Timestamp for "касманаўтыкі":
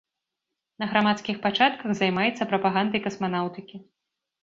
3.07-3.77